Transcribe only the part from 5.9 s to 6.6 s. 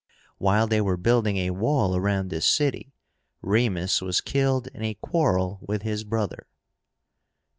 brother.